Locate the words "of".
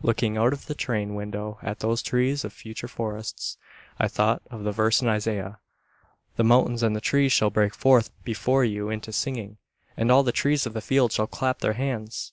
0.52-0.66, 2.44-2.52, 4.48-4.62, 10.66-10.72